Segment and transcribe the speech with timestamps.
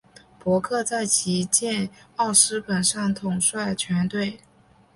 [0.39, 4.39] 伯克在旗舰奥斯本上统帅全队。